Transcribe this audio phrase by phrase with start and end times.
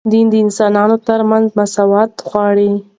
[0.11, 2.71] دین د انسانانو ترمنځ مساوات غواړي